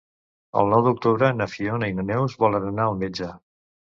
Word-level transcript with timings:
El 0.61 0.69
nou 0.75 0.79
d'octubre 0.85 1.27
na 1.41 1.47
Fiona 1.51 1.91
i 1.91 1.95
na 1.99 2.05
Neus 2.07 2.37
volen 2.45 2.65
anar 2.73 2.87
al 2.93 2.99
metge. 3.03 3.29